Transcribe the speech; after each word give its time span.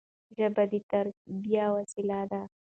ژبه 0.37 0.63
د 0.71 0.73
تربيي 0.89 1.65
وسیله 1.75 2.19
ده. 2.31 2.41